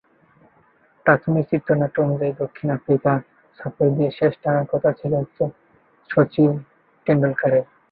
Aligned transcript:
প্রাথমিক 1.05 1.45
চিত্রনাট্য 1.51 1.97
অনুযায়ী 2.01 2.33
দক্ষিণ 2.41 2.67
আফ্রিকা 2.77 3.11
সফর 3.59 3.87
দিয়েই 3.95 4.15
শেষ 4.19 4.33
টানার 4.41 4.65
কথা 4.71 4.89
ছিল 4.99 5.13
শচীন 6.09 6.51
টেন্ডুলকারের। 7.07 7.65